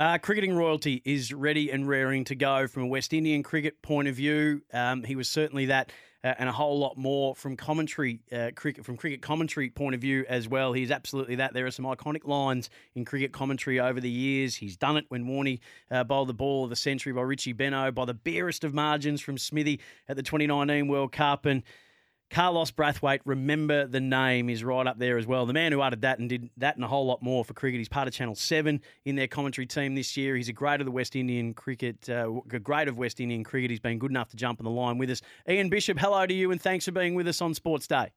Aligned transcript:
Uh, 0.00 0.16
cricketing 0.16 0.54
royalty 0.54 1.02
is 1.04 1.32
ready 1.32 1.72
and 1.72 1.88
raring 1.88 2.22
to 2.22 2.36
go 2.36 2.68
from 2.68 2.84
a 2.84 2.86
West 2.86 3.12
Indian 3.12 3.42
cricket 3.42 3.82
point 3.82 4.06
of 4.06 4.14
view. 4.14 4.62
Um, 4.72 5.02
he 5.02 5.16
was 5.16 5.28
certainly 5.28 5.66
that, 5.66 5.90
uh, 6.22 6.34
and 6.38 6.48
a 6.48 6.52
whole 6.52 6.78
lot 6.78 6.96
more 6.96 7.34
from 7.34 7.56
commentary 7.56 8.20
uh, 8.30 8.52
cricket 8.54 8.84
from 8.84 8.96
cricket 8.96 9.22
commentary 9.22 9.70
point 9.70 9.96
of 9.96 10.00
view 10.00 10.24
as 10.28 10.46
well. 10.46 10.72
He's 10.72 10.92
absolutely 10.92 11.34
that. 11.36 11.52
There 11.52 11.66
are 11.66 11.72
some 11.72 11.84
iconic 11.84 12.28
lines 12.28 12.70
in 12.94 13.04
cricket 13.04 13.32
commentary 13.32 13.80
over 13.80 14.00
the 14.00 14.08
years. 14.08 14.54
He's 14.54 14.76
done 14.76 14.96
it 14.98 15.06
when 15.08 15.24
Warney 15.24 15.58
uh, 15.90 16.04
bowled 16.04 16.28
the 16.28 16.34
ball 16.34 16.62
of 16.62 16.70
the 16.70 16.76
century 16.76 17.12
by 17.12 17.22
Richie 17.22 17.52
Benaud 17.52 17.90
by 17.90 18.04
the 18.04 18.14
barest 18.14 18.62
of 18.62 18.72
margins 18.72 19.20
from 19.20 19.36
Smithy 19.36 19.80
at 20.08 20.14
the 20.14 20.22
2019 20.22 20.86
World 20.86 21.10
Cup 21.10 21.44
and. 21.44 21.64
Carlos 22.30 22.70
Brathwaite, 22.70 23.20
remember 23.24 23.86
the 23.86 24.00
name, 24.00 24.50
is 24.50 24.62
right 24.62 24.86
up 24.86 24.98
there 24.98 25.16
as 25.16 25.26
well. 25.26 25.46
The 25.46 25.54
man 25.54 25.72
who 25.72 25.80
uttered 25.80 26.02
that 26.02 26.18
and 26.18 26.28
did 26.28 26.50
that 26.58 26.76
and 26.76 26.84
a 26.84 26.88
whole 26.88 27.06
lot 27.06 27.22
more 27.22 27.44
for 27.44 27.54
cricket. 27.54 27.78
He's 27.78 27.88
part 27.88 28.06
of 28.06 28.12
Channel 28.12 28.34
7 28.34 28.80
in 29.06 29.16
their 29.16 29.26
commentary 29.26 29.66
team 29.66 29.94
this 29.94 30.16
year. 30.16 30.36
He's 30.36 30.48
a 30.48 30.52
great 30.52 30.80
of 30.80 30.84
the 30.84 30.90
West 30.90 31.16
Indian 31.16 31.54
cricket, 31.54 32.08
uh, 32.08 32.28
great 32.62 32.88
of 32.88 32.98
West 32.98 33.20
Indian 33.20 33.44
cricket. 33.44 33.70
He's 33.70 33.80
been 33.80 33.98
good 33.98 34.10
enough 34.10 34.28
to 34.30 34.36
jump 34.36 34.60
on 34.60 34.64
the 34.64 34.70
line 34.70 34.98
with 34.98 35.10
us. 35.10 35.22
Ian 35.48 35.70
Bishop, 35.70 35.98
hello 35.98 36.26
to 36.26 36.34
you 36.34 36.50
and 36.50 36.60
thanks 36.60 36.84
for 36.84 36.92
being 36.92 37.14
with 37.14 37.26
us 37.26 37.40
on 37.40 37.54
Sports 37.54 37.86
Day. 37.86 38.10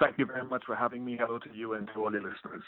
Thank 0.00 0.18
you 0.18 0.26
very 0.26 0.44
much 0.44 0.64
for 0.66 0.74
having 0.74 1.04
me. 1.04 1.16
Hello 1.18 1.38
to 1.38 1.50
you 1.54 1.74
and 1.74 1.88
to 1.94 2.00
all 2.04 2.12
your 2.12 2.22
listeners. 2.22 2.64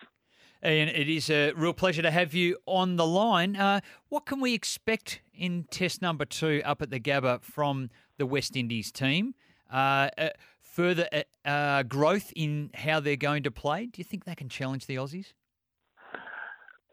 Ian, 0.64 0.88
it 0.88 1.08
is 1.08 1.28
a 1.28 1.52
real 1.52 1.74
pleasure 1.74 2.02
to 2.02 2.10
have 2.10 2.32
you 2.32 2.56
on 2.66 2.96
the 2.96 3.06
line. 3.06 3.56
Uh, 3.56 3.80
what 4.08 4.24
can 4.24 4.40
we 4.40 4.54
expect 4.54 5.20
in 5.34 5.64
Test 5.70 6.00
number 6.00 6.24
two 6.24 6.62
up 6.64 6.80
at 6.80 6.90
the 6.90 7.00
Gabba 7.00 7.42
from 7.42 7.90
the 8.16 8.24
West 8.24 8.56
Indies 8.56 8.92
team? 8.92 9.34
Uh, 9.70 10.08
uh, 10.18 10.28
further 10.62 11.08
uh, 11.12 11.48
uh, 11.48 11.82
growth 11.82 12.32
in 12.36 12.70
how 12.74 13.00
they're 13.00 13.16
going 13.16 13.42
to 13.42 13.50
play? 13.50 13.86
Do 13.86 13.98
you 13.98 14.04
think 14.04 14.24
they 14.24 14.34
can 14.34 14.48
challenge 14.48 14.86
the 14.86 14.96
Aussies? 14.96 15.32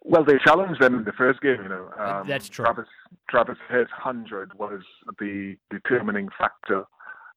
Well, 0.05 0.25
they 0.25 0.37
challenged 0.45 0.81
them 0.81 0.95
in 0.95 1.03
the 1.05 1.13
first 1.13 1.41
game. 1.41 1.57
You 1.63 1.69
know, 1.69 1.89
um, 1.97 2.27
that's 2.27 2.49
true. 2.49 2.65
Travis 2.65 2.87
Travis 3.29 3.57
Head's 3.69 3.89
hundred 3.91 4.57
was 4.57 4.81
the 5.19 5.55
determining 5.69 6.29
factor 6.37 6.83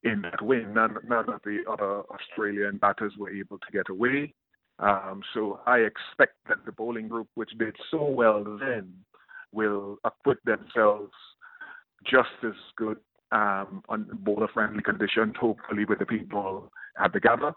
in 0.03 0.23
that 0.23 0.43
win. 0.43 0.75
None, 0.75 0.97
none 1.09 1.29
of 1.29 1.41
the 1.45 1.59
other 1.71 2.03
Australian 2.11 2.79
batters 2.79 3.13
were 3.19 3.31
able 3.31 3.59
to 3.59 3.73
get 3.73 3.89
away. 3.89 4.35
Um, 4.79 5.23
so 5.33 5.61
I 5.67 5.79
expect 5.79 6.35
that 6.49 6.59
the 6.67 6.73
bowling 6.73 7.09
group, 7.09 7.29
which 7.35 7.51
did 7.59 7.77
so 7.91 8.05
well 8.05 8.45
then, 8.45 8.93
will 9.53 9.99
acquit 10.05 10.39
themselves 10.45 11.13
just 12.05 12.29
as 12.45 12.53
good 12.77 12.99
um, 13.33 13.83
on 13.89 14.09
bowler 14.21 14.49
friendly 14.53 14.83
conditions, 14.83 15.35
hopefully 15.39 15.85
with 15.85 15.99
the 15.99 16.07
people 16.07 16.73
at 17.03 17.13
the 17.13 17.21
Gabba. 17.21 17.53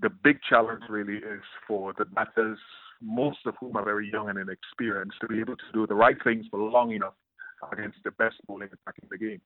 The 0.00 0.10
big 0.10 0.38
challenge 0.48 0.82
really 0.88 1.18
is 1.18 1.42
for 1.66 1.92
the 1.96 2.04
batters, 2.04 2.58
most 3.00 3.38
of 3.46 3.54
whom 3.60 3.76
are 3.76 3.84
very 3.84 4.10
young 4.10 4.28
and 4.28 4.38
inexperienced, 4.38 5.16
to 5.20 5.28
be 5.28 5.40
able 5.40 5.56
to 5.56 5.64
do 5.72 5.86
the 5.86 5.94
right 5.94 6.16
things 6.24 6.46
for 6.50 6.58
long 6.58 6.92
enough 6.92 7.14
against 7.70 7.98
the 8.04 8.10
best 8.12 8.36
bowling 8.46 8.68
attack 8.68 8.96
in 9.02 9.08
the 9.10 9.18
game. 9.18 9.40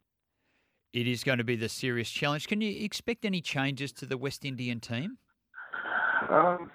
It 0.92 1.06
is 1.06 1.24
going 1.24 1.38
to 1.38 1.44
be 1.44 1.56
the 1.56 1.68
serious 1.68 2.10
challenge. 2.10 2.48
Can 2.48 2.60
you 2.60 2.84
expect 2.84 3.24
any 3.24 3.40
changes 3.40 3.92
to 3.94 4.06
the 4.06 4.16
West 4.16 4.44
Indian 4.44 4.80
team? 4.80 5.18
Um, 6.30 6.70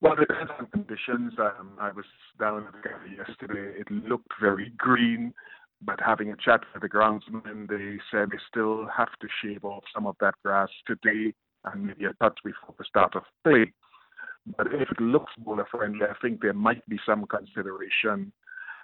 well, 0.00 0.14
it 0.14 0.26
depends 0.26 0.50
on 0.58 0.66
conditions. 0.66 1.34
Um, 1.38 1.72
I 1.80 1.92
was 1.92 2.04
down 2.40 2.66
at 2.66 2.72
the 2.72 2.88
Gabba 2.88 3.28
yesterday. 3.28 3.80
It 3.80 3.90
looked 3.90 4.32
very 4.40 4.72
green. 4.76 5.32
But 5.80 6.00
having 6.04 6.30
a 6.30 6.36
chat 6.36 6.60
with 6.72 6.82
the 6.82 6.88
groundsman, 6.88 7.68
they 7.68 7.98
said 8.10 8.30
they 8.30 8.38
still 8.48 8.88
have 8.96 9.10
to 9.20 9.28
shave 9.42 9.64
off 9.64 9.84
some 9.94 10.06
of 10.06 10.16
that 10.20 10.34
grass 10.44 10.68
today 10.86 11.32
and 11.64 11.86
maybe 11.86 12.04
a 12.04 12.12
touch 12.14 12.38
before 12.44 12.74
the 12.78 12.84
start 12.84 13.14
of 13.14 13.22
play. 13.44 13.72
But 14.56 14.68
if 14.68 14.90
it 14.90 15.00
looks 15.00 15.32
bowler 15.38 15.66
friendly, 15.70 16.06
I 16.06 16.14
think 16.20 16.40
there 16.40 16.52
might 16.52 16.86
be 16.88 16.98
some 17.06 17.26
consideration 17.26 18.32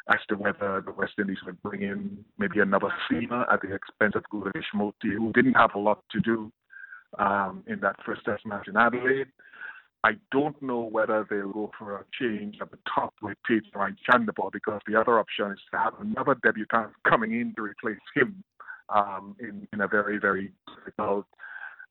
as 0.08 0.18
to 0.28 0.36
whether 0.36 0.82
the 0.84 0.92
West 0.92 1.14
Indies 1.18 1.38
would 1.46 1.62
bring 1.62 1.82
in 1.82 2.18
maybe 2.38 2.60
another 2.60 2.92
seamer 3.10 3.50
at 3.52 3.62
the 3.62 3.74
expense 3.74 4.14
of 4.14 4.24
Gudakesh 4.32 4.74
Motie, 4.74 5.16
who 5.16 5.32
didn't 5.32 5.54
have 5.54 5.70
a 5.74 5.78
lot 5.78 6.04
to 6.12 6.20
do 6.20 6.52
um, 7.18 7.64
in 7.66 7.80
that 7.80 7.96
first 8.04 8.24
test 8.24 8.44
match 8.44 8.68
in 8.68 8.76
Adelaide. 8.76 9.28
I 10.04 10.12
don't 10.30 10.60
know 10.60 10.82
whether 10.82 11.26
they'll 11.30 11.50
go 11.50 11.70
for 11.78 11.96
a 11.96 12.04
change 12.20 12.56
at 12.60 12.70
the 12.70 12.76
top 12.94 13.14
with 13.22 13.38
Teja 13.48 13.62
Chanderpaul 14.06 14.52
because 14.52 14.82
the 14.86 15.00
other 15.00 15.18
option 15.18 15.50
is 15.50 15.58
to 15.72 15.78
have 15.78 15.94
another 15.98 16.36
debutant 16.44 16.90
coming 17.08 17.32
in 17.32 17.54
to 17.56 17.62
replace 17.62 17.96
him 18.14 18.44
um, 18.94 19.34
in, 19.40 19.66
in 19.72 19.80
a 19.80 19.88
very, 19.88 20.18
very 20.18 20.52
difficult 20.76 21.24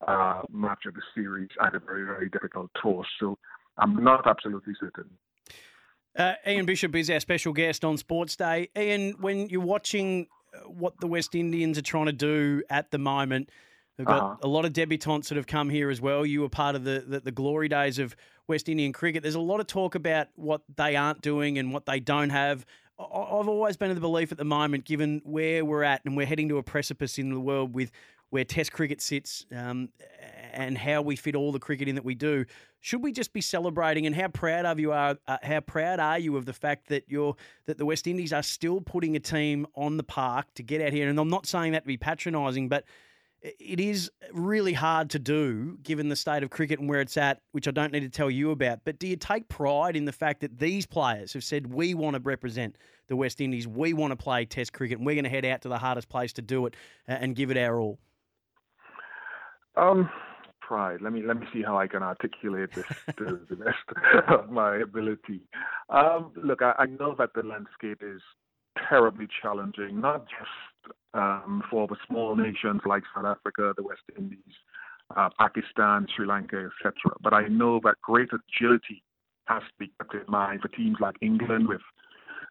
uh, 0.07 0.43
match 0.51 0.85
of 0.85 0.93
the 0.93 1.01
series 1.15 1.49
and 1.59 1.73
a 1.73 1.79
very, 1.79 2.05
very 2.05 2.29
difficult 2.29 2.69
tour. 2.79 3.03
So 3.19 3.39
I'm 3.79 4.03
not 4.03 4.27
absolutely 4.27 4.75
certain. 4.79 5.09
Uh, 6.15 6.33
Ian 6.45 6.67
Bishop 6.67 6.95
is 6.95 7.09
our 7.09 7.19
special 7.19 7.51
guest 7.51 7.83
on 7.83 7.97
Sports 7.97 8.35
Day. 8.35 8.69
Ian, 8.77 9.15
when 9.21 9.49
you're 9.49 9.59
watching 9.59 10.27
uh, 10.53 10.69
what 10.69 10.99
the 10.99 11.07
West 11.07 11.33
Indians 11.33 11.79
are 11.79 11.81
trying 11.81 12.05
to 12.05 12.13
do 12.13 12.61
at 12.69 12.91
the 12.91 12.99
moment, 12.99 13.49
We've 13.97 14.07
got 14.07 14.21
uh-huh. 14.21 14.35
a 14.41 14.47
lot 14.47 14.65
of 14.65 14.73
debutantes 14.73 15.29
that 15.29 15.35
have 15.35 15.45
come 15.45 15.69
here 15.69 15.89
as 15.89 16.01
well. 16.01 16.25
You 16.25 16.41
were 16.41 16.49
part 16.49 16.75
of 16.75 16.83
the, 16.83 17.03
the, 17.07 17.19
the, 17.19 17.31
glory 17.31 17.67
days 17.69 17.99
of 17.99 18.15
West 18.47 18.67
Indian 18.67 18.91
cricket. 18.91 19.21
There's 19.21 19.35
a 19.35 19.39
lot 19.39 19.59
of 19.59 19.67
talk 19.67 19.93
about 19.93 20.29
what 20.35 20.61
they 20.75 20.95
aren't 20.95 21.21
doing 21.21 21.59
and 21.59 21.71
what 21.71 21.85
they 21.85 21.99
don't 21.99 22.31
have. 22.31 22.65
I've 22.99 23.47
always 23.47 23.77
been 23.77 23.89
of 23.89 23.95
the 23.95 24.01
belief 24.01 24.31
at 24.31 24.37
the 24.37 24.45
moment, 24.45 24.85
given 24.85 25.21
where 25.25 25.63
we're 25.63 25.83
at 25.83 26.01
and 26.05 26.17
we're 26.17 26.25
heading 26.25 26.49
to 26.49 26.57
a 26.57 26.63
precipice 26.63 27.17
in 27.17 27.29
the 27.29 27.39
world 27.39 27.75
with 27.75 27.91
where 28.29 28.43
Test 28.43 28.71
cricket 28.71 28.99
sits 28.99 29.45
um, 29.55 29.89
and 30.53 30.75
how 30.75 31.03
we 31.03 31.15
fit 31.15 31.35
all 31.35 31.51
the 31.51 31.59
cricket 31.59 31.87
in 31.87 31.93
that 31.93 32.03
we 32.03 32.15
do. 32.15 32.45
Should 32.81 33.03
we 33.03 33.11
just 33.11 33.31
be 33.31 33.41
celebrating? 33.41 34.07
And 34.07 34.15
how 34.15 34.27
proud 34.27 34.65
of 34.65 34.79
you 34.79 34.91
are? 34.91 35.17
Uh, 35.27 35.37
how 35.43 35.59
proud 35.59 35.99
are 35.99 36.17
you 36.17 36.35
of 36.35 36.45
the 36.45 36.53
fact 36.53 36.87
that 36.87 37.03
you're 37.07 37.35
that 37.67 37.77
the 37.77 37.85
West 37.85 38.07
Indies 38.07 38.33
are 38.33 38.41
still 38.41 38.81
putting 38.81 39.15
a 39.15 39.19
team 39.19 39.67
on 39.75 39.97
the 39.97 40.03
park 40.03 40.47
to 40.55 40.63
get 40.63 40.81
out 40.81 40.93
here? 40.93 41.09
And 41.09 41.19
I'm 41.19 41.29
not 41.29 41.45
saying 41.45 41.73
that 41.73 41.83
to 41.83 41.87
be 41.87 41.97
patronising, 41.97 42.69
but 42.69 42.85
it 43.43 43.79
is 43.79 44.09
really 44.31 44.71
hard 44.71 45.09
to 45.09 45.19
do 45.19 45.77
given 45.83 46.07
the 46.07 46.15
state 46.15 46.43
of 46.43 46.49
cricket 46.49 46.79
and 46.79 46.87
where 46.87 47.01
it's 47.01 47.17
at, 47.17 47.41
which 47.51 47.67
I 47.67 47.71
don't 47.71 47.91
need 47.91 48.01
to 48.01 48.09
tell 48.09 48.31
you 48.31 48.51
about. 48.51 48.79
But 48.85 48.99
do 48.99 49.07
you 49.07 49.17
take 49.17 49.49
pride 49.49 49.97
in 49.97 50.05
the 50.05 50.13
fact 50.13 50.39
that 50.41 50.59
these 50.59 50.85
players 50.85 51.33
have 51.33 51.43
said, 51.43 51.67
we 51.67 51.93
want 51.93 52.15
to 52.15 52.21
represent 52.21 52.77
the 53.07 53.17
West 53.17 53.41
Indies, 53.41 53.67
we 53.67 53.93
want 53.93 54.11
to 54.11 54.15
play 54.15 54.45
Test 54.45 54.71
cricket, 54.71 54.97
and 54.97 55.05
we're 55.05 55.15
going 55.15 55.25
to 55.25 55.29
head 55.29 55.43
out 55.43 55.61
to 55.63 55.69
the 55.69 55.77
hardest 55.77 56.07
place 56.07 56.31
to 56.33 56.41
do 56.41 56.65
it 56.65 56.75
and 57.05 57.35
give 57.35 57.51
it 57.51 57.57
our 57.57 57.79
all? 57.79 57.99
Um, 59.75 60.09
pride. 60.61 61.01
Let 61.01 61.11
me 61.11 61.21
let 61.23 61.39
me 61.39 61.47
see 61.51 61.63
how 61.63 61.77
I 61.77 61.87
can 61.87 62.01
articulate 62.01 62.73
this 62.73 62.85
to 63.17 63.39
the 63.49 63.55
best 63.55 64.29
of 64.29 64.49
my 64.49 64.77
ability. 64.77 65.41
Um, 65.89 66.31
look, 66.41 66.61
I, 66.61 66.73
I 66.79 66.85
know 66.85 67.15
that 67.17 67.33
the 67.35 67.43
landscape 67.43 68.01
is 68.01 68.21
terribly 68.87 69.27
challenging, 69.41 69.99
not 69.99 70.27
just 70.29 70.49
um, 71.13 71.63
for 71.69 71.87
the 71.87 71.95
small 72.07 72.35
nations 72.35 72.81
like 72.85 73.03
South 73.15 73.25
Africa, 73.25 73.73
the 73.75 73.83
West 73.83 74.01
Indies, 74.17 74.39
uh, 75.15 75.29
Pakistan, 75.39 76.07
Sri 76.15 76.25
Lanka, 76.25 76.69
etc. 76.69 76.93
But 77.21 77.33
I 77.33 77.47
know 77.47 77.79
that 77.83 77.95
great 78.01 78.29
agility 78.29 79.03
has 79.45 79.61
to 79.61 79.73
be 79.79 79.91
kept 79.99 80.13
in 80.13 80.23
mind 80.27 80.61
for 80.61 80.69
teams 80.69 80.97
like 80.99 81.15
England 81.21 81.67
with 81.67 81.81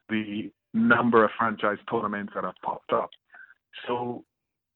the 0.08 0.50
number 0.74 1.24
of 1.24 1.30
franchise 1.38 1.78
tournaments 1.90 2.32
that 2.34 2.44
have 2.44 2.54
popped 2.64 2.92
up. 2.92 3.10
So 3.86 4.24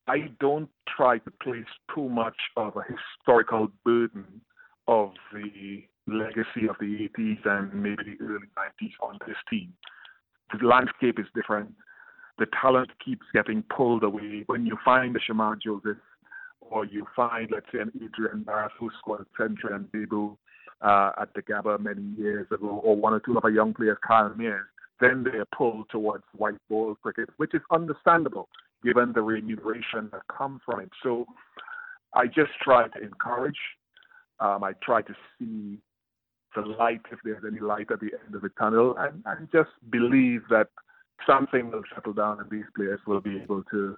I 0.08 0.30
don't 0.40 0.70
try 0.96 1.18
to 1.18 1.30
place 1.42 1.64
too 1.94 2.08
much 2.08 2.36
of 2.56 2.76
a 2.76 2.82
historical 2.82 3.68
burden 3.84 4.40
of 4.88 5.10
the 5.32 5.84
legacy 6.06 6.68
of 6.68 6.76
the 6.78 7.10
80s 7.18 7.44
and 7.44 7.74
maybe 7.74 8.16
the 8.18 8.24
early 8.24 8.46
90s 8.56 8.92
on 9.02 9.18
this 9.26 9.36
team 9.50 9.72
the 10.52 10.66
landscape 10.66 11.18
is 11.18 11.26
different. 11.34 11.74
The 12.38 12.46
talent 12.60 12.90
keeps 13.02 13.24
getting 13.32 13.62
pulled 13.74 14.02
away. 14.02 14.44
When 14.46 14.66
you 14.66 14.76
find 14.84 15.16
a 15.16 15.20
Shamar 15.20 15.60
Joseph, 15.60 15.96
or 16.60 16.84
you 16.84 17.06
find, 17.14 17.48
let's 17.50 17.66
say, 17.72 17.78
an 17.80 17.92
Adrian 17.96 18.44
Barath 18.44 18.70
who 18.78 18.90
scored 18.98 19.20
a 19.20 19.42
century 19.42 19.70
and 19.72 19.90
debut 19.92 20.36
uh, 20.82 21.12
at 21.20 21.32
the 21.34 21.42
Gabba 21.42 21.80
many 21.80 22.02
years 22.18 22.46
ago, 22.52 22.80
or 22.82 22.96
one 22.96 23.12
or 23.12 23.20
two 23.20 23.38
other 23.38 23.50
young 23.50 23.72
players, 23.72 23.98
Kyle 24.06 24.30
Mayers, 24.30 24.64
then 25.00 25.24
they 25.24 25.38
are 25.38 25.46
pulled 25.56 25.88
towards 25.90 26.24
white 26.36 26.56
ball 26.68 26.94
cricket, 27.02 27.28
which 27.36 27.54
is 27.54 27.60
understandable 27.70 28.48
given 28.84 29.12
the 29.14 29.22
remuneration 29.22 30.08
that 30.12 30.22
comes 30.28 30.60
from 30.64 30.80
it. 30.80 30.90
So 31.02 31.26
I 32.14 32.26
just 32.26 32.52
try 32.62 32.88
to 32.88 33.02
encourage. 33.02 33.58
Um, 34.40 34.64
I 34.64 34.72
try 34.82 35.02
to 35.02 35.14
see 35.38 35.78
the 36.54 36.62
light, 36.62 37.00
if 37.10 37.18
there's 37.24 37.42
any 37.46 37.60
light 37.60 37.90
at 37.90 38.00
the 38.00 38.10
end 38.24 38.34
of 38.34 38.42
the 38.42 38.50
tunnel, 38.58 38.94
and, 38.98 39.22
and 39.26 39.48
just 39.52 39.70
believe 39.90 40.42
that 40.50 40.68
something 41.26 41.70
will 41.70 41.82
settle 41.94 42.12
down 42.12 42.40
and 42.40 42.50
these 42.50 42.64
players 42.74 43.00
will 43.06 43.20
be 43.20 43.38
able 43.38 43.62
to 43.64 43.96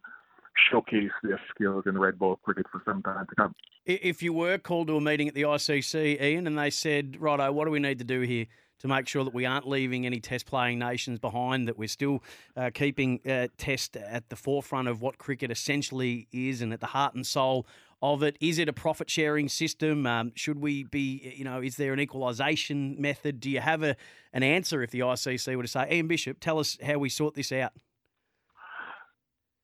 showcase 0.70 1.10
their 1.22 1.40
skills 1.54 1.84
in 1.86 1.98
red 1.98 2.18
ball 2.18 2.36
cricket 2.42 2.66
for 2.70 2.82
some 2.84 3.02
time 3.02 3.26
to 3.26 3.34
come. 3.36 3.54
If 3.86 4.22
you 4.22 4.32
were 4.32 4.58
called 4.58 4.88
to 4.88 4.96
a 4.96 5.00
meeting 5.00 5.28
at 5.28 5.34
the 5.34 5.42
ICC, 5.42 6.20
Ian, 6.20 6.46
and 6.46 6.58
they 6.58 6.70
said, 6.70 7.16
righto, 7.20 7.50
what 7.52 7.64
do 7.64 7.70
we 7.70 7.78
need 7.78 7.98
to 7.98 8.04
do 8.04 8.20
here? 8.22 8.46
To 8.80 8.88
make 8.88 9.08
sure 9.08 9.24
that 9.24 9.34
we 9.34 9.44
aren't 9.44 9.66
leaving 9.66 10.06
any 10.06 10.20
test 10.20 10.46
playing 10.46 10.78
nations 10.78 11.18
behind, 11.18 11.66
that 11.66 11.76
we're 11.76 11.88
still 11.88 12.22
uh, 12.56 12.70
keeping 12.72 13.20
uh, 13.28 13.48
test 13.56 13.96
at 13.96 14.28
the 14.28 14.36
forefront 14.36 14.86
of 14.86 15.00
what 15.00 15.18
cricket 15.18 15.50
essentially 15.50 16.28
is 16.30 16.62
and 16.62 16.72
at 16.72 16.78
the 16.78 16.86
heart 16.86 17.14
and 17.14 17.26
soul 17.26 17.66
of 18.02 18.22
it? 18.22 18.36
Is 18.40 18.58
it 18.58 18.68
a 18.68 18.72
profit 18.72 19.10
sharing 19.10 19.48
system? 19.48 20.06
Um, 20.06 20.32
should 20.34 20.60
we 20.60 20.84
be, 20.84 21.34
you 21.36 21.44
know, 21.44 21.60
is 21.60 21.76
there 21.76 21.92
an 21.92 22.00
equalisation 22.00 23.00
method? 23.00 23.40
Do 23.40 23.50
you 23.50 23.60
have 23.60 23.82
a 23.82 23.96
an 24.32 24.42
answer 24.42 24.82
if 24.82 24.90
the 24.90 25.00
ICC 25.00 25.56
were 25.56 25.62
to 25.62 25.68
say, 25.68 25.88
Ian 25.90 26.06
Bishop, 26.06 26.38
tell 26.40 26.58
us 26.58 26.78
how 26.82 26.98
we 26.98 27.08
sort 27.08 27.34
this 27.34 27.50
out? 27.50 27.72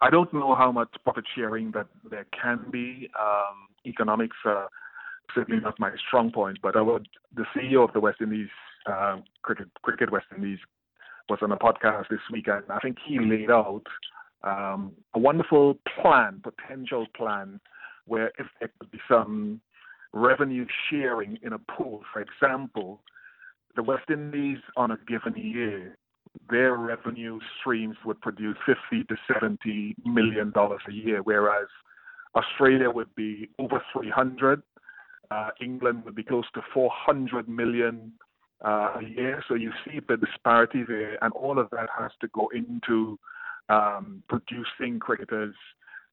I 0.00 0.10
don't 0.10 0.32
know 0.34 0.54
how 0.54 0.72
much 0.72 0.88
profit 1.04 1.24
sharing 1.34 1.70
that 1.72 1.86
there 2.10 2.26
can 2.40 2.66
be. 2.70 3.08
Um, 3.18 3.68
economics 3.86 4.36
are 4.44 4.68
certainly 5.34 5.60
not 5.60 5.78
my 5.78 5.90
strong 6.06 6.30
point, 6.30 6.58
but 6.62 6.76
I 6.76 6.82
would, 6.82 7.08
the 7.34 7.44
CEO 7.54 7.84
of 7.84 7.92
the 7.92 8.00
West 8.00 8.20
Indies 8.20 8.48
uh, 8.86 9.16
cricket, 9.42 9.68
cricket 9.82 10.10
West 10.10 10.26
Indies 10.36 10.58
was 11.28 11.38
on 11.42 11.52
a 11.52 11.56
podcast 11.56 12.08
this 12.10 12.20
week, 12.30 12.48
and 12.48 12.64
I 12.68 12.78
think 12.80 12.98
he 13.06 13.18
laid 13.18 13.50
out 13.50 13.84
um, 14.42 14.92
a 15.14 15.18
wonderful 15.18 15.78
plan, 16.00 16.42
potential 16.42 17.06
plan, 17.16 17.60
where 18.06 18.32
if 18.38 18.46
there 18.60 18.70
could 18.78 18.90
be 18.90 19.00
some 19.08 19.60
revenue 20.12 20.66
sharing 20.90 21.38
in 21.42 21.52
a 21.52 21.58
pool, 21.58 22.02
for 22.12 22.22
example, 22.22 23.00
the 23.76 23.82
West 23.82 24.08
Indies 24.10 24.58
on 24.76 24.90
a 24.90 24.98
given 25.08 25.34
year, 25.36 25.96
their 26.50 26.74
revenue 26.74 27.38
streams 27.60 27.96
would 28.04 28.20
produce 28.20 28.56
50 28.66 29.04
to 29.04 29.16
70 29.32 29.96
million 30.04 30.50
dollars 30.50 30.80
a 30.88 30.92
year, 30.92 31.22
whereas 31.22 31.68
Australia 32.34 32.90
would 32.90 33.14
be 33.14 33.48
over 33.58 33.82
300, 33.92 34.62
uh, 35.30 35.50
England 35.60 36.04
would 36.04 36.14
be 36.14 36.22
close 36.22 36.44
to 36.54 36.60
400 36.72 37.48
million 37.48 38.12
uh, 38.64 38.98
a 39.00 39.04
year. 39.04 39.42
So 39.48 39.54
you 39.54 39.72
see 39.84 40.00
the 40.06 40.16
disparity 40.16 40.84
there, 40.86 41.22
and 41.22 41.32
all 41.32 41.58
of 41.58 41.70
that 41.70 41.88
has 41.98 42.10
to 42.20 42.28
go 42.28 42.50
into 42.54 43.18
um, 43.68 44.22
producing 44.28 44.98
cricketers 44.98 45.54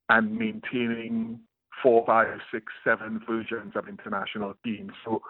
and 0.09 0.38
maintaining 0.38 1.39
four, 1.81 2.06
five, 2.06 2.39
six, 2.51 2.65
seven 2.83 3.21
versions 3.27 3.73
of 3.75 3.88
international 3.88 4.53
teams. 4.63 4.91
So 5.06 5.21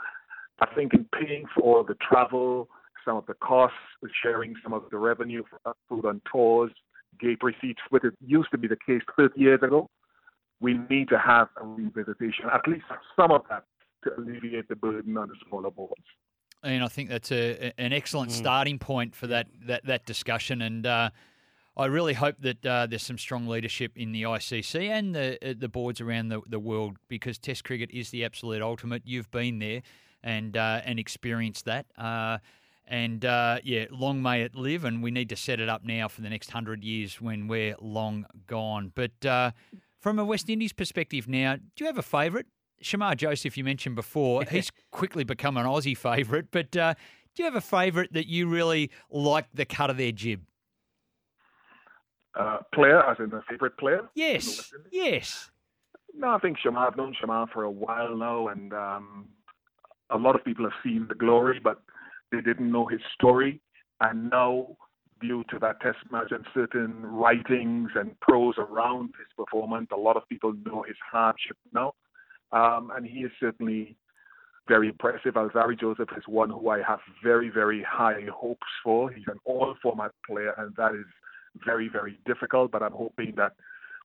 I 0.59 0.67
think 0.73 0.93
in 0.93 1.05
paying 1.13 1.45
for 1.55 1.61
all 1.63 1.83
the 1.83 1.95
travel, 1.95 2.69
some 3.05 3.17
of 3.17 3.25
the 3.25 3.33
costs, 3.33 3.77
sharing 4.23 4.55
some 4.63 4.73
of 4.73 4.83
the 4.91 4.97
revenue 4.97 5.43
for 5.49 5.73
food 5.89 6.05
on 6.05 6.21
tours, 6.31 6.71
gate 7.19 7.39
receipts, 7.41 7.81
which 7.89 8.03
it 8.03 8.13
used 8.25 8.49
to 8.51 8.57
be 8.57 8.67
the 8.67 8.77
case 8.85 9.01
30 9.17 9.39
years 9.39 9.59
ago, 9.63 9.89
we 10.59 10.79
need 10.89 11.09
to 11.09 11.17
have 11.17 11.47
a 11.57 11.63
revisitation, 11.63 12.53
at 12.53 12.67
least 12.67 12.85
some 13.15 13.31
of 13.31 13.41
that, 13.49 13.63
to 14.03 14.11
alleviate 14.17 14.67
the 14.69 14.75
burden 14.75 15.17
on 15.17 15.27
the 15.27 15.35
smaller 15.47 15.71
boards. 15.71 16.03
And 16.63 16.83
I 16.83 16.87
think 16.87 17.09
that's 17.09 17.31
a, 17.31 17.73
an 17.79 17.91
excellent 17.91 18.29
mm. 18.29 18.35
starting 18.35 18.77
point 18.77 19.15
for 19.15 19.27
that 19.27 19.47
that, 19.65 19.85
that 19.85 20.05
discussion. 20.05 20.61
And 20.61 20.85
uh, 20.85 21.09
I 21.77 21.85
really 21.85 22.13
hope 22.13 22.35
that 22.41 22.65
uh, 22.65 22.85
there's 22.87 23.03
some 23.03 23.17
strong 23.17 23.47
leadership 23.47 23.93
in 23.95 24.11
the 24.11 24.23
ICC 24.23 24.89
and 24.89 25.15
the 25.15 25.37
uh, 25.41 25.53
the 25.57 25.69
boards 25.69 26.01
around 26.01 26.29
the, 26.29 26.41
the 26.47 26.59
world 26.59 26.97
because 27.07 27.37
Test 27.37 27.63
cricket 27.63 27.89
is 27.91 28.09
the 28.09 28.25
absolute 28.25 28.61
ultimate. 28.61 29.03
You've 29.05 29.31
been 29.31 29.59
there 29.59 29.81
and 30.23 30.57
uh, 30.57 30.81
and 30.83 30.99
experienced 30.99 31.65
that. 31.65 31.85
Uh, 31.97 32.39
and 32.87 33.23
uh, 33.23 33.59
yeah, 33.63 33.85
long 33.89 34.21
may 34.21 34.41
it 34.41 34.53
live. 34.53 34.83
And 34.83 35.01
we 35.01 35.11
need 35.11 35.29
to 35.29 35.37
set 35.37 35.61
it 35.61 35.69
up 35.69 35.85
now 35.85 36.09
for 36.09 36.21
the 36.21 36.29
next 36.29 36.51
hundred 36.51 36.83
years 36.83 37.21
when 37.21 37.47
we're 37.47 37.75
long 37.79 38.25
gone. 38.47 38.91
But 38.93 39.53
from 40.01 40.19
a 40.19 40.25
West 40.25 40.49
Indies 40.49 40.73
perspective 40.73 41.27
now, 41.27 41.55
do 41.55 41.63
you 41.77 41.85
have 41.85 41.97
a 41.97 42.03
favourite? 42.03 42.47
Shamar 42.83 43.15
Joseph, 43.15 43.57
you 43.57 43.63
mentioned 43.63 43.95
before, 43.95 44.43
he's 44.51 44.71
quickly 44.91 45.23
become 45.23 45.57
an 45.57 45.65
Aussie 45.65 45.95
favourite, 45.95 46.45
but 46.51 46.75
uh, 46.75 46.95
do 47.35 47.43
you 47.43 47.45
have 47.45 47.55
a 47.55 47.61
favourite 47.61 48.11
that 48.13 48.27
you 48.27 48.47
really 48.47 48.89
like 49.09 49.45
the 49.53 49.65
cut 49.65 49.89
of 49.89 49.97
their 49.97 50.11
jib? 50.11 50.41
Uh, 52.33 52.59
player, 52.73 53.03
as 53.09 53.17
in 53.19 53.33
a 53.33 53.41
favourite 53.49 53.75
player? 53.77 54.09
Yes, 54.15 54.71
yes. 54.91 55.51
No, 56.13 56.29
I 56.29 56.39
think 56.39 56.57
Shamar, 56.59 56.87
I've 56.87 56.97
known 56.97 57.13
Shamar 57.21 57.49
for 57.51 57.63
a 57.63 57.71
while 57.71 58.15
now, 58.15 58.47
and 58.47 58.73
um, 58.73 59.27
a 60.09 60.17
lot 60.17 60.35
of 60.35 60.45
people 60.45 60.63
have 60.65 60.73
seen 60.83 61.07
the 61.09 61.15
glory, 61.15 61.59
but 61.61 61.81
they 62.31 62.41
didn't 62.41 62.71
know 62.71 62.85
his 62.85 63.01
story. 63.13 63.59
And 63.99 64.29
now, 64.29 64.77
due 65.19 65.43
to 65.49 65.59
that 65.59 65.81
test 65.81 65.99
match 66.09 66.31
and 66.31 66.45
certain 66.53 67.05
writings 67.05 67.91
and 67.95 68.19
prose 68.21 68.55
around 68.57 69.07
his 69.17 69.27
performance, 69.37 69.89
a 69.91 69.97
lot 69.97 70.17
of 70.17 70.27
people 70.29 70.53
know 70.65 70.83
his 70.83 70.97
hardship 71.11 71.57
now. 71.73 71.93
Um, 72.51 72.91
and 72.95 73.05
he 73.05 73.19
is 73.19 73.31
certainly 73.39 73.97
very 74.67 74.87
impressive. 74.89 75.35
Alzarri 75.35 75.79
Joseph 75.79 76.09
is 76.17 76.23
one 76.27 76.49
who 76.49 76.69
I 76.69 76.81
have 76.81 76.99
very, 77.23 77.49
very 77.49 77.83
high 77.83 78.25
hopes 78.33 78.67
for. 78.83 79.11
He's 79.11 79.27
an 79.27 79.39
all 79.45 79.75
format 79.81 80.11
player, 80.25 80.53
and 80.57 80.73
that 80.77 80.93
is 80.93 81.05
very, 81.65 81.89
very 81.89 82.19
difficult. 82.25 82.71
But 82.71 82.83
I'm 82.83 82.93
hoping 82.93 83.33
that 83.37 83.53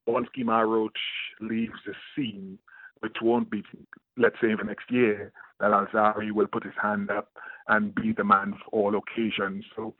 once 0.06 0.28
Kemar 0.36 0.68
Roach 0.68 0.98
leaves 1.40 1.78
the 1.86 1.94
scene, 2.14 2.58
which 3.00 3.16
won't 3.22 3.50
be, 3.50 3.62
let's 4.16 4.36
say, 4.40 4.54
the 4.54 4.64
next 4.64 4.90
year, 4.90 5.32
that 5.60 5.70
Alzarri 5.70 6.32
will 6.32 6.46
put 6.46 6.64
his 6.64 6.74
hand 6.80 7.10
up 7.10 7.30
and 7.68 7.94
be 7.94 8.12
the 8.12 8.24
man 8.24 8.54
for 8.64 8.70
all 8.92 8.96
occasions. 8.98 9.64
So 9.74 9.94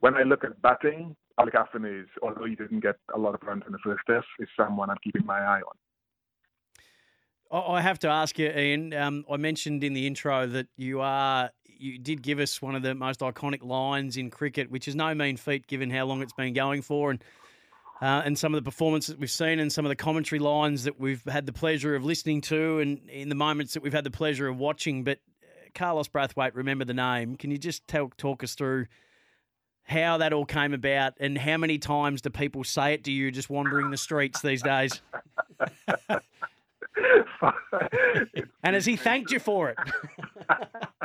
when 0.00 0.14
I 0.14 0.22
look 0.22 0.44
at 0.44 0.60
batting, 0.62 1.16
Alick 1.38 1.54
Athanaze 1.54 2.02
is, 2.02 2.08
although 2.22 2.44
he 2.44 2.54
didn't 2.54 2.80
get 2.80 2.96
a 3.14 3.18
lot 3.18 3.34
of 3.34 3.42
runs 3.42 3.62
in 3.66 3.72
the 3.72 3.78
first 3.78 4.02
test, 4.08 4.26
is 4.38 4.48
someone 4.56 4.90
I'm 4.90 4.96
keeping 5.02 5.26
my 5.26 5.38
eye 5.38 5.60
on. 5.60 5.76
I 7.52 7.80
have 7.82 8.00
to 8.00 8.08
ask 8.08 8.38
you, 8.38 8.48
Ian. 8.48 8.92
Um, 8.94 9.24
I 9.30 9.36
mentioned 9.36 9.84
in 9.84 9.92
the 9.92 10.06
intro 10.06 10.46
that 10.46 10.66
you 10.76 11.00
are 11.00 11.50
you 11.84 11.98
did 11.98 12.22
give 12.22 12.38
us 12.40 12.62
one 12.62 12.74
of 12.74 12.82
the 12.82 12.94
most 12.94 13.20
iconic 13.20 13.62
lines 13.62 14.16
in 14.16 14.30
cricket, 14.30 14.70
which 14.70 14.88
is 14.88 14.96
no 14.96 15.14
mean 15.14 15.36
feat 15.36 15.66
given 15.66 15.90
how 15.90 16.06
long 16.06 16.22
it's 16.22 16.32
been 16.32 16.54
going 16.54 16.80
for, 16.80 17.10
and 17.10 17.22
uh, 18.00 18.22
and 18.24 18.36
some 18.38 18.54
of 18.54 18.62
the 18.62 18.68
performances 18.68 19.08
that 19.08 19.20
we've 19.20 19.30
seen, 19.30 19.58
and 19.60 19.72
some 19.72 19.84
of 19.84 19.90
the 19.90 19.96
commentary 19.96 20.38
lines 20.38 20.84
that 20.84 20.98
we've 20.98 21.22
had 21.24 21.46
the 21.46 21.52
pleasure 21.52 21.94
of 21.94 22.04
listening 22.04 22.40
to, 22.40 22.80
and 22.80 23.08
in 23.10 23.28
the 23.28 23.34
moments 23.34 23.74
that 23.74 23.82
we've 23.82 23.92
had 23.92 24.04
the 24.04 24.10
pleasure 24.10 24.48
of 24.48 24.58
watching. 24.58 25.04
But 25.04 25.18
uh, 25.42 25.68
Carlos 25.74 26.08
Brathwaite, 26.08 26.54
remember 26.54 26.86
the 26.86 26.94
name? 26.94 27.36
Can 27.36 27.50
you 27.50 27.58
just 27.58 27.86
tell, 27.86 28.10
talk 28.16 28.42
us 28.42 28.54
through? 28.54 28.86
How 29.86 30.16
that 30.16 30.32
all 30.32 30.46
came 30.46 30.72
about, 30.72 31.12
and 31.20 31.36
how 31.36 31.58
many 31.58 31.76
times 31.76 32.22
do 32.22 32.30
people 32.30 32.64
say 32.64 32.94
it 32.94 33.04
to 33.04 33.12
you 33.12 33.30
just 33.30 33.50
wandering 33.50 33.90
the 33.90 33.98
streets 33.98 34.40
these 34.40 34.62
days? 34.62 35.02
and 38.62 38.74
has 38.74 38.86
he 38.86 38.96
thanked 38.96 39.30
you 39.30 39.38
for 39.38 39.68
it? 39.68 39.76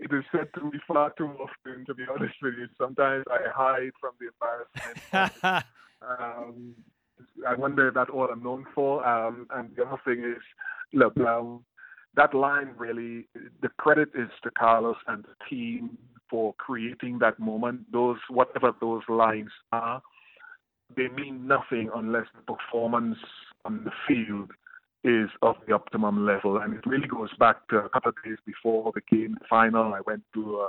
it 0.00 0.12
is 0.12 0.24
said 0.32 0.48
to 0.54 0.64
me 0.64 0.78
far 0.86 1.12
too 1.16 1.30
often, 1.38 1.84
to 1.86 1.94
be 1.94 2.04
honest 2.08 2.34
with 2.42 2.54
you. 2.58 2.68
Sometimes 2.78 3.24
I 3.30 3.48
hide 3.52 3.92
from 4.00 4.12
the 4.20 4.28
embarrassment. 4.32 5.64
um, 6.02 6.74
I 7.46 7.54
wonder 7.54 7.88
if 7.88 7.94
that's 7.94 8.10
all 8.10 8.28
I'm 8.30 8.42
known 8.42 8.66
for. 8.74 9.06
Um, 9.06 9.46
and 9.50 9.74
the 9.76 9.84
other 9.84 10.00
thing 10.04 10.24
is, 10.24 10.42
look, 10.92 11.18
um, 11.20 11.64
that 12.16 12.34
line 12.34 12.74
really, 12.76 13.28
the 13.62 13.68
credit 13.78 14.10
is 14.14 14.28
to 14.42 14.50
Carlos 14.50 14.96
and 15.06 15.24
the 15.24 15.34
team 15.48 15.98
for 16.30 16.54
creating 16.54 17.18
that 17.20 17.38
moment. 17.38 17.92
Those, 17.92 18.18
whatever 18.28 18.72
those 18.80 19.02
lines 19.08 19.50
are, 19.72 20.02
they 20.96 21.08
mean 21.08 21.46
nothing 21.46 21.90
unless 21.94 22.26
the 22.34 22.54
performance 22.54 23.18
on 23.64 23.84
the 23.84 23.90
field 24.06 24.50
is 25.04 25.28
of 25.42 25.56
the 25.66 25.74
optimum 25.74 26.26
level. 26.26 26.58
And 26.58 26.74
it 26.74 26.86
really 26.86 27.06
goes 27.06 27.30
back 27.38 27.68
to 27.68 27.76
a 27.76 27.88
couple 27.88 28.08
of 28.10 28.16
days 28.24 28.38
before 28.46 28.90
the 28.94 29.02
game 29.14 29.36
final. 29.48 29.94
I 29.94 30.00
went 30.06 30.22
to 30.34 30.60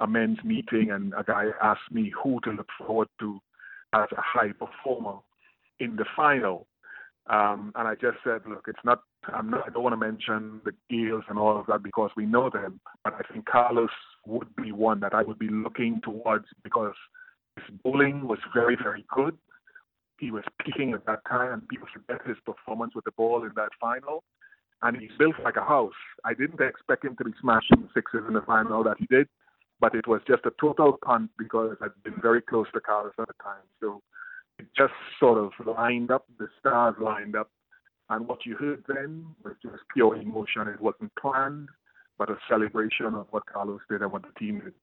a, 0.00 0.04
a 0.04 0.06
men's 0.06 0.38
meeting 0.42 0.90
and 0.90 1.12
a 1.16 1.22
guy 1.22 1.46
asked 1.62 1.92
me 1.92 2.12
who 2.22 2.40
to 2.44 2.50
look 2.50 2.68
forward 2.78 3.08
to 3.20 3.38
as 3.92 4.08
a 4.12 4.20
high 4.20 4.52
performer 4.52 5.18
in 5.78 5.96
the 5.96 6.06
final. 6.16 6.66
Um, 7.28 7.72
and 7.74 7.88
I 7.88 7.94
just 7.94 8.18
said, 8.24 8.42
look, 8.48 8.64
it's 8.68 8.84
not, 8.84 9.00
I'm 9.32 9.50
not, 9.50 9.64
I 9.66 9.70
don't 9.70 9.82
want 9.82 9.94
to 9.94 9.96
mention 9.96 10.60
the 10.64 10.72
Gayles 10.90 11.24
and 11.28 11.38
all 11.38 11.58
of 11.58 11.66
that 11.66 11.82
because 11.82 12.10
we 12.16 12.24
know 12.24 12.50
them, 12.50 12.80
but 13.02 13.14
I 13.14 13.32
think 13.32 13.46
Carlos 13.46 13.90
would 14.26 14.54
be 14.56 14.70
one 14.70 15.00
that 15.00 15.12
I 15.12 15.22
would 15.22 15.38
be 15.38 15.48
looking 15.48 16.00
towards 16.04 16.46
because 16.62 16.94
his 17.56 17.76
bowling 17.82 18.28
was 18.28 18.38
very, 18.54 18.76
very 18.80 19.04
good 19.12 19.36
he 20.18 20.30
was 20.30 20.44
peaking 20.64 20.92
at 20.94 21.04
that 21.06 21.20
time, 21.28 21.52
and 21.52 21.68
people 21.68 21.88
forget 21.92 22.26
his 22.26 22.36
performance 22.44 22.94
with 22.94 23.04
the 23.04 23.12
ball 23.12 23.44
in 23.44 23.52
that 23.56 23.70
final. 23.80 24.24
And 24.82 24.96
he's 24.96 25.10
built 25.18 25.36
like 25.42 25.56
a 25.56 25.64
house. 25.64 25.94
I 26.24 26.34
didn't 26.34 26.60
expect 26.60 27.04
him 27.04 27.16
to 27.16 27.24
be 27.24 27.32
smashing 27.40 27.88
sixes 27.94 28.24
in 28.28 28.34
the 28.34 28.42
final 28.42 28.84
that 28.84 28.96
he 28.98 29.06
did, 29.06 29.26
but 29.80 29.94
it 29.94 30.06
was 30.06 30.20
just 30.28 30.44
a 30.44 30.52
total 30.60 30.98
punt 31.02 31.30
because 31.38 31.76
I'd 31.80 32.02
been 32.04 32.20
very 32.20 32.42
close 32.42 32.66
to 32.74 32.80
Carlos 32.80 33.14
at 33.18 33.28
the 33.28 33.34
time. 33.42 33.64
So 33.80 34.02
it 34.58 34.66
just 34.76 34.92
sort 35.18 35.38
of 35.38 35.52
lined 35.66 36.10
up, 36.10 36.26
the 36.38 36.48
stars 36.60 36.94
lined 37.00 37.36
up. 37.36 37.50
And 38.08 38.28
what 38.28 38.46
you 38.46 38.56
heard 38.56 38.84
then 38.86 39.26
was 39.42 39.54
just 39.62 39.82
pure 39.92 40.14
emotion. 40.16 40.68
It 40.68 40.80
wasn't 40.80 41.12
planned, 41.20 41.68
but 42.18 42.30
a 42.30 42.36
celebration 42.48 43.06
of 43.06 43.26
what 43.30 43.46
Carlos 43.46 43.80
did 43.90 44.02
and 44.02 44.12
what 44.12 44.22
the 44.22 44.38
team 44.38 44.60
did. 44.60 44.74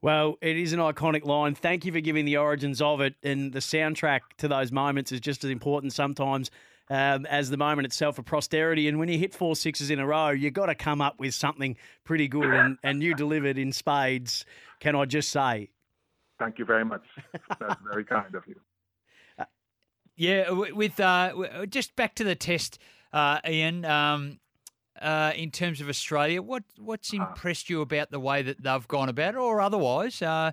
Well, 0.00 0.36
it 0.40 0.56
is 0.56 0.72
an 0.72 0.78
iconic 0.78 1.24
line. 1.24 1.54
Thank 1.54 1.84
you 1.84 1.92
for 1.92 2.00
giving 2.00 2.24
the 2.24 2.36
origins 2.36 2.80
of 2.80 3.00
it. 3.00 3.14
And 3.22 3.52
the 3.52 3.58
soundtrack 3.58 4.20
to 4.38 4.48
those 4.48 4.70
moments 4.70 5.10
is 5.10 5.20
just 5.20 5.42
as 5.44 5.50
important 5.50 5.92
sometimes 5.92 6.50
um, 6.88 7.26
as 7.26 7.50
the 7.50 7.56
moment 7.56 7.86
itself 7.86 8.16
for 8.16 8.22
posterity. 8.22 8.88
And 8.88 8.98
when 8.98 9.08
you 9.08 9.18
hit 9.18 9.34
four 9.34 9.56
sixes 9.56 9.90
in 9.90 9.98
a 9.98 10.06
row, 10.06 10.30
you've 10.30 10.54
got 10.54 10.66
to 10.66 10.74
come 10.74 11.00
up 11.00 11.18
with 11.18 11.34
something 11.34 11.76
pretty 12.04 12.28
good. 12.28 12.52
And, 12.54 12.78
and 12.84 13.02
you 13.02 13.14
delivered 13.14 13.58
in 13.58 13.72
spades, 13.72 14.44
can 14.80 14.94
I 14.94 15.04
just 15.04 15.30
say? 15.30 15.70
Thank 16.38 16.58
you 16.58 16.64
very 16.64 16.84
much. 16.84 17.02
That's 17.58 17.80
very 17.90 18.04
kind 18.04 18.34
of 18.34 18.44
you. 18.46 18.56
Yeah, 20.20 20.50
with 20.50 20.98
uh, 20.98 21.66
just 21.68 21.94
back 21.94 22.16
to 22.16 22.24
the 22.24 22.34
test 22.34 22.80
uh, 23.12 23.38
Ian. 23.46 23.84
Um, 23.84 24.40
uh, 25.00 25.32
in 25.36 25.50
terms 25.50 25.80
of 25.80 25.88
Australia, 25.88 26.42
what 26.42 26.64
what's 26.78 27.12
Ah. 27.12 27.16
impressed 27.16 27.68
you 27.70 27.80
about 27.80 28.10
the 28.10 28.20
way 28.20 28.42
that 28.42 28.62
they've 28.62 28.88
gone 28.88 29.08
about 29.08 29.34
it, 29.34 29.38
or 29.38 29.60
otherwise? 29.60 30.20
Uh, 30.22 30.52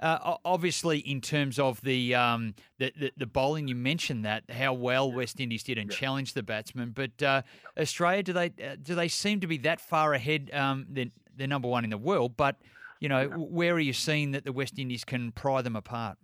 uh, 0.00 0.36
obviously, 0.44 0.98
in 0.98 1.20
terms 1.20 1.60
of 1.60 1.80
the, 1.82 2.12
um, 2.12 2.54
the, 2.78 2.92
the 2.98 3.12
the 3.16 3.26
bowling, 3.26 3.68
you 3.68 3.76
mentioned 3.76 4.24
that 4.24 4.42
how 4.50 4.72
well 4.72 5.12
West 5.12 5.38
Indies 5.38 5.62
did 5.62 5.78
and 5.78 5.90
challenged 5.90 6.34
the 6.34 6.42
batsmen. 6.42 6.90
But 6.90 7.22
uh, 7.22 7.42
Australia, 7.78 8.22
do 8.24 8.32
they 8.32 8.46
uh, 8.46 8.76
do 8.82 8.96
they 8.96 9.08
seem 9.08 9.38
to 9.40 9.46
be 9.46 9.58
that 9.58 9.80
far 9.80 10.12
ahead? 10.12 10.50
Um, 10.52 10.86
they're, 10.88 11.12
they're 11.36 11.46
number 11.46 11.68
one 11.68 11.84
in 11.84 11.90
the 11.90 11.98
world, 11.98 12.36
but 12.36 12.56
you 12.98 13.08
know, 13.08 13.28
where 13.28 13.74
are 13.74 13.80
you 13.80 13.92
seeing 13.92 14.32
that 14.32 14.44
the 14.44 14.52
West 14.52 14.78
Indies 14.78 15.04
can 15.04 15.32
pry 15.32 15.62
them 15.62 15.76
apart? 15.76 16.18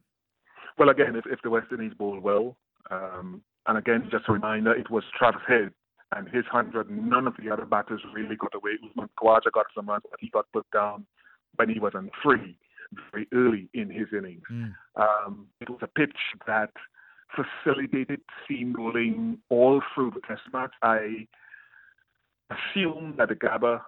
Well, 0.77 0.89
again, 0.89 1.17
if, 1.17 1.27
if 1.27 1.41
the 1.43 1.51
West 1.51 1.67
Indies 1.73 1.93
bowl 1.95 2.19
well, 2.21 2.57
um, 2.91 3.43
and 3.67 3.79
again, 3.79 4.09
just 4.11 4.25
a 4.29 4.33
reminder, 4.33 4.73
it 4.73 4.89
was 4.91 5.03
Travis 5.17 5.43
Head 5.47 5.71
and 6.15 6.29
his 6.29 6.45
hundred. 6.47 6.91
None 6.91 7.27
of 7.27 7.35
the 7.43 7.51
other 7.51 7.65
batters 7.65 8.01
really 8.15 8.37
got 8.37 8.55
away. 8.55 8.73
Usman 8.89 9.09
Khawaja 9.21 9.53
got 9.53 9.67
some 9.75 9.89
runs, 9.89 10.05
but 10.11 10.21
he 10.21 10.31
got 10.31 10.47
put 10.53 10.67
down 10.73 11.07
when 11.57 11.69
he 11.69 11.81
was 11.81 11.93
on 11.95 12.11
three 12.23 12.57
very 13.13 13.27
early 13.35 13.69
in 13.75 13.91
his 13.91 14.07
innings. 14.17 14.43
Mm. 14.51 14.73
Um, 14.97 15.47
it 15.61 15.69
was 15.69 15.81
a 15.83 15.87
pitch 15.87 16.17
that 16.47 16.71
facilitated 17.35 18.21
seam 18.47 18.73
bowling 18.73 19.39
all 19.51 19.83
through 19.95 20.13
the 20.15 20.21
test 20.27 20.43
match. 20.53 20.73
I 20.83 21.27
assume 22.51 23.15
that 23.19 23.29
the 23.29 23.35
Gabba 23.35 23.83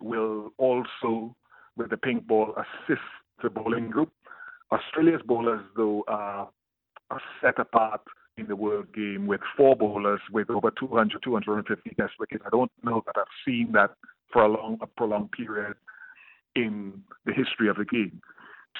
will 0.00 0.52
also, 0.56 1.36
with 1.76 1.90
the 1.90 1.96
pink 1.96 2.26
ball, 2.26 2.54
assist 2.56 3.02
the 3.42 3.50
bowling 3.50 3.90
group. 3.90 4.10
Australia's 4.72 5.22
bowlers, 5.26 5.64
though, 5.76 6.04
are, 6.08 6.48
are 7.10 7.20
set 7.42 7.58
apart 7.58 8.00
in 8.38 8.46
the 8.46 8.56
world 8.56 8.86
game 8.94 9.26
with 9.26 9.40
four 9.56 9.74
bowlers 9.76 10.20
with 10.30 10.50
over 10.50 10.70
200, 10.78 11.22
250 11.22 11.90
test 11.98 12.12
wickets. 12.20 12.44
I 12.46 12.50
don't 12.50 12.70
know 12.82 13.02
that 13.06 13.14
I've 13.16 13.24
seen 13.46 13.70
that 13.72 13.92
for 14.32 14.42
a 14.42 14.48
long, 14.48 14.78
a 14.82 14.86
prolonged 14.86 15.32
period 15.32 15.74
in 16.54 17.02
the 17.24 17.32
history 17.32 17.68
of 17.68 17.76
the 17.76 17.84
game. 17.84 18.20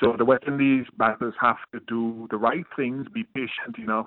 So 0.00 0.14
the 0.16 0.26
West 0.26 0.44
Indies 0.46 0.86
batters 0.98 1.34
have 1.40 1.56
to 1.72 1.80
do 1.88 2.28
the 2.30 2.36
right 2.36 2.66
things, 2.76 3.06
be 3.12 3.25
patient 3.34 3.78
enough, 3.78 4.06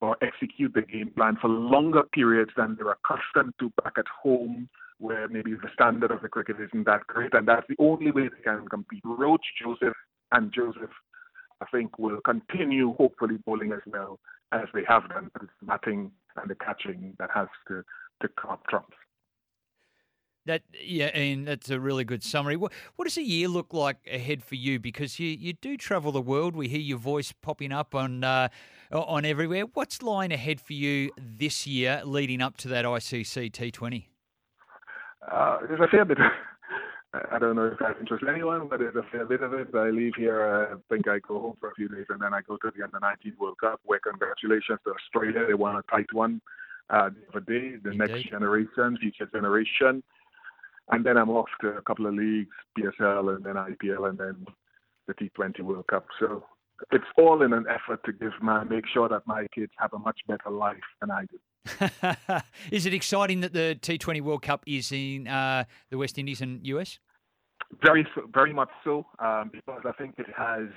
or 0.00 0.16
execute 0.22 0.72
the 0.74 0.82
game 0.82 1.10
plan 1.14 1.36
for 1.40 1.48
longer 1.48 2.02
periods 2.12 2.50
than 2.56 2.76
they're 2.76 2.92
accustomed 2.92 3.52
to 3.60 3.70
back 3.82 3.94
at 3.98 4.06
home, 4.22 4.68
where 4.98 5.28
maybe 5.28 5.52
the 5.52 5.68
standard 5.74 6.10
of 6.10 6.22
the 6.22 6.28
cricket 6.28 6.56
isn't 6.58 6.84
that 6.84 7.06
great, 7.06 7.34
and 7.34 7.46
that's 7.46 7.66
the 7.68 7.76
only 7.78 8.10
way 8.10 8.28
they 8.28 8.42
can 8.42 8.66
compete. 8.68 9.02
Roach, 9.04 9.44
Joseph, 9.62 9.96
and 10.32 10.52
Joseph, 10.54 10.90
I 11.60 11.66
think, 11.70 11.98
will 11.98 12.20
continue 12.22 12.94
hopefully 12.94 13.36
bowling 13.44 13.72
as 13.72 13.80
well 13.86 14.18
as 14.52 14.68
they 14.74 14.82
have 14.88 15.08
done, 15.08 15.30
it's 15.40 15.52
the 15.60 15.66
batting 15.66 16.10
and 16.36 16.50
the 16.50 16.54
catching 16.54 17.14
that 17.18 17.30
has 17.34 17.48
to 17.68 17.82
to 18.22 18.28
come 18.40 18.50
up 18.50 18.66
trumps. 18.68 18.96
That 20.46 20.62
yeah, 20.80 21.06
and 21.06 21.46
that's 21.46 21.70
a 21.70 21.80
really 21.80 22.04
good 22.04 22.22
summary. 22.22 22.56
What 22.56 22.72
what 22.94 23.06
does 23.06 23.16
a 23.16 23.22
year 23.22 23.48
look 23.48 23.74
like 23.74 23.96
ahead 24.10 24.44
for 24.44 24.54
you? 24.54 24.78
Because 24.78 25.18
you, 25.18 25.28
you 25.28 25.54
do 25.54 25.76
travel 25.76 26.12
the 26.12 26.22
world. 26.22 26.54
We 26.54 26.68
hear 26.68 26.80
your 26.80 26.98
voice 26.98 27.32
popping 27.32 27.72
up 27.72 27.96
on 27.96 28.22
uh, 28.22 28.48
on 28.92 29.24
everywhere. 29.24 29.64
What's 29.74 30.02
lying 30.02 30.32
ahead 30.32 30.60
for 30.60 30.72
you 30.72 31.10
this 31.18 31.66
year, 31.66 32.00
leading 32.04 32.40
up 32.40 32.56
to 32.58 32.68
that 32.68 32.84
ICC 32.84 33.50
T20? 33.50 34.06
Uh, 35.30 35.58
there's 35.66 35.80
a 35.80 35.88
fair 35.88 36.04
bit. 36.04 36.18
I 37.32 37.38
don't 37.38 37.56
know 37.56 37.66
if 37.66 37.78
that 37.78 37.96
interests 38.00 38.26
anyone, 38.28 38.68
but 38.68 38.78
there's 38.78 38.96
a 38.96 39.06
fair 39.10 39.24
bit 39.24 39.42
of 39.42 39.52
it. 39.52 39.68
I 39.74 39.90
leave 39.90 40.14
here. 40.16 40.42
uh, 40.44 40.74
I 40.74 40.78
think 40.88 41.08
I 41.08 41.18
go 41.18 41.40
home 41.40 41.56
for 41.60 41.70
a 41.70 41.74
few 41.74 41.88
days, 41.88 42.06
and 42.08 42.20
then 42.20 42.34
I 42.34 42.40
go 42.42 42.56
to 42.56 42.72
the 42.76 42.84
Under 42.84 42.98
19 43.00 43.34
World 43.38 43.58
Cup. 43.60 43.80
Where 43.84 44.00
congratulations 44.00 44.78
to 44.84 44.92
Australia, 44.92 45.46
they 45.46 45.54
won 45.54 45.76
a 45.76 45.82
tight 45.90 46.12
one 46.12 46.40
uh, 46.90 47.10
the 47.10 47.38
other 47.38 47.40
day. 47.40 47.76
The 47.82 47.94
next 47.94 48.30
generation, 48.30 48.96
future 49.00 49.26
generation, 49.26 50.02
and 50.90 51.04
then 51.04 51.16
I'm 51.16 51.30
off 51.30 51.48
to 51.60 51.68
a 51.68 51.82
couple 51.82 52.06
of 52.06 52.14
leagues, 52.14 52.54
PSL, 52.78 53.36
and 53.36 53.44
then 53.44 53.54
IPL, 53.54 54.08
and 54.08 54.18
then 54.18 54.46
the 55.06 55.14
T20 55.14 55.60
World 55.60 55.86
Cup. 55.88 56.06
So 56.18 56.44
it's 56.92 57.04
all 57.18 57.42
in 57.42 57.52
an 57.52 57.66
effort 57.68 58.02
to 58.04 58.12
give 58.12 58.32
my 58.40 58.64
make 58.64 58.84
sure 58.92 59.08
that 59.08 59.26
my 59.26 59.46
kids 59.54 59.72
have 59.78 59.92
a 59.92 59.98
much 59.98 60.20
better 60.26 60.50
life 60.50 60.76
than 61.00 61.10
I 61.10 61.24
do. 61.24 61.38
is 62.70 62.86
it 62.86 62.94
exciting 62.94 63.40
that 63.40 63.52
the 63.52 63.78
T20 63.80 64.20
World 64.20 64.42
Cup 64.42 64.62
is 64.66 64.92
in 64.92 65.26
uh, 65.26 65.64
the 65.90 65.98
West 65.98 66.18
Indies 66.18 66.40
and 66.40 66.64
US? 66.66 66.98
Very, 67.82 68.06
very 68.32 68.52
much 68.52 68.70
so, 68.84 69.06
um, 69.18 69.50
because 69.52 69.82
I 69.84 69.92
think 69.92 70.14
it 70.18 70.26
has 70.36 70.68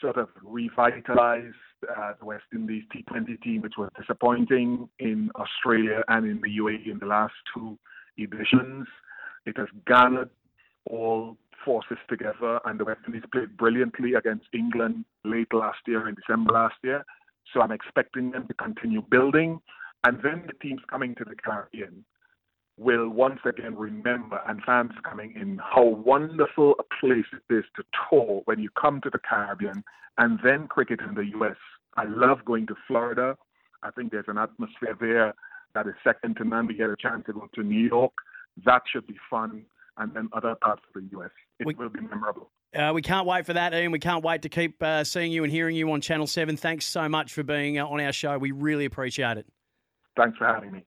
sort 0.00 0.16
of 0.16 0.28
revitalized 0.42 1.54
uh, 1.96 2.12
the 2.18 2.24
West 2.24 2.44
Indies 2.54 2.84
T20 2.94 3.40
team, 3.42 3.62
which 3.62 3.74
was 3.78 3.90
disappointing 3.98 4.88
in 4.98 5.30
Australia 5.36 6.02
and 6.08 6.26
in 6.26 6.40
the 6.40 6.58
UAE 6.58 6.90
in 6.90 6.98
the 6.98 7.06
last 7.06 7.34
two 7.54 7.78
editions. 8.18 8.86
It 9.46 9.56
has 9.56 9.68
garnered 9.86 10.30
all 10.88 11.36
forces 11.64 11.98
together, 12.08 12.60
and 12.64 12.78
the 12.78 12.84
West 12.84 13.00
Indies 13.06 13.22
played 13.32 13.56
brilliantly 13.56 14.14
against 14.14 14.46
England 14.52 15.04
late 15.24 15.52
last 15.52 15.80
year, 15.86 16.08
in 16.08 16.14
December 16.14 16.52
last 16.52 16.76
year. 16.82 17.04
So 17.52 17.60
I'm 17.60 17.72
expecting 17.72 18.30
them 18.30 18.46
to 18.46 18.54
continue 18.54 19.02
building, 19.10 19.60
and 20.04 20.18
then 20.22 20.44
the 20.46 20.54
teams 20.62 20.80
coming 20.88 21.14
to 21.16 21.24
the 21.24 21.34
Caribbean 21.34 22.04
will 22.80 23.10
once 23.10 23.40
again 23.44 23.76
remember, 23.76 24.40
and 24.48 24.62
fans 24.64 24.92
coming 25.08 25.34
in, 25.36 25.58
how 25.58 25.84
wonderful 25.84 26.74
a 26.78 26.82
place 26.98 27.26
it 27.32 27.54
is 27.54 27.64
to 27.76 27.82
tour 28.08 28.40
when 28.46 28.58
you 28.58 28.70
come 28.80 29.00
to 29.02 29.10
the 29.10 29.18
Caribbean 29.18 29.84
and 30.16 30.38
then 30.42 30.66
cricket 30.66 31.00
in 31.06 31.14
the 31.14 31.26
US. 31.38 31.56
I 31.96 32.04
love 32.04 32.44
going 32.46 32.66
to 32.68 32.74
Florida. 32.88 33.36
I 33.82 33.90
think 33.90 34.10
there's 34.12 34.24
an 34.28 34.38
atmosphere 34.38 34.96
there 34.98 35.34
that 35.74 35.86
is 35.86 35.94
second 36.02 36.36
to 36.38 36.44
none. 36.44 36.66
We 36.66 36.74
get 36.74 36.88
a 36.90 36.96
chance 36.96 37.24
to 37.26 37.32
go 37.34 37.48
to 37.54 37.62
New 37.62 37.86
York. 37.86 38.12
That 38.64 38.82
should 38.90 39.06
be 39.06 39.16
fun. 39.28 39.64
And 39.98 40.14
then 40.14 40.30
other 40.32 40.54
parts 40.62 40.82
of 40.88 41.02
the 41.02 41.18
US. 41.18 41.30
It 41.58 41.66
We- 41.66 41.74
will 41.74 41.90
be 41.90 42.00
memorable. 42.00 42.50
Uh, 42.74 42.92
we 42.94 43.02
can't 43.02 43.26
wait 43.26 43.44
for 43.44 43.52
that, 43.52 43.74
Ian. 43.74 43.90
We 43.92 43.98
can't 43.98 44.24
wait 44.24 44.42
to 44.42 44.48
keep 44.48 44.80
uh, 44.82 45.02
seeing 45.04 45.32
you 45.32 45.42
and 45.42 45.52
hearing 45.52 45.74
you 45.76 45.90
on 45.90 46.00
Channel 46.00 46.28
7. 46.28 46.56
Thanks 46.56 46.86
so 46.86 47.08
much 47.08 47.32
for 47.34 47.42
being 47.42 47.78
uh, 47.78 47.86
on 47.86 48.00
our 48.00 48.12
show. 48.12 48.38
We 48.38 48.52
really 48.52 48.84
appreciate 48.86 49.36
it. 49.38 49.46
Thanks 50.16 50.38
for 50.38 50.46
having 50.46 50.70
me. 50.72 50.84